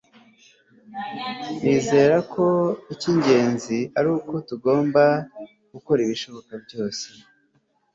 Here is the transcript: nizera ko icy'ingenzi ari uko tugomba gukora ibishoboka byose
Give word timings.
nizera 1.61 2.17
ko 2.33 2.45
icy'ingenzi 2.93 3.77
ari 3.97 4.09
uko 4.17 4.31
tugomba 4.49 5.03
gukora 5.73 5.99
ibishoboka 6.03 6.51
byose 6.65 7.05